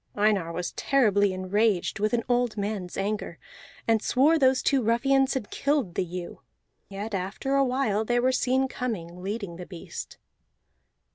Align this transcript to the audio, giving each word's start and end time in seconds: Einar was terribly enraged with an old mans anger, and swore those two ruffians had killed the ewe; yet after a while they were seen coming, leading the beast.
Einar 0.17 0.51
was 0.51 0.71
terribly 0.71 1.31
enraged 1.31 1.99
with 1.99 2.11
an 2.11 2.23
old 2.27 2.57
mans 2.57 2.97
anger, 2.97 3.37
and 3.87 4.01
swore 4.01 4.39
those 4.39 4.63
two 4.63 4.81
ruffians 4.81 5.35
had 5.35 5.51
killed 5.51 5.93
the 5.93 6.03
ewe; 6.03 6.41
yet 6.89 7.13
after 7.13 7.53
a 7.53 7.63
while 7.63 8.03
they 8.03 8.19
were 8.19 8.31
seen 8.31 8.67
coming, 8.67 9.21
leading 9.21 9.57
the 9.57 9.65
beast. 9.67 10.17